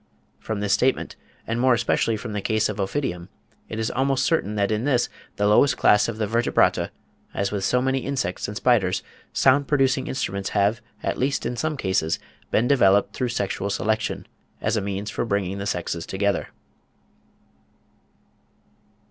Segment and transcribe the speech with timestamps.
[0.39, 1.15] From this statement,
[1.45, 3.29] and more especially from the case of Ophidium,
[3.69, 6.89] it is almost certain that in this, the lowest class of the Vertebrata,
[7.35, 11.77] as with so many insects and spiders, sound producing instruments have, at least in some
[11.77, 12.17] cases,
[12.49, 14.25] been developed through sexual selection,
[14.59, 16.47] as a means for bringing the sexes together.